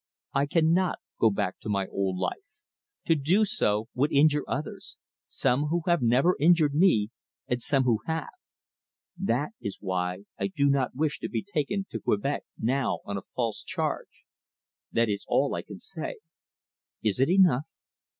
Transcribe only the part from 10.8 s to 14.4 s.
wish to be taken to Quebec now on a false charge.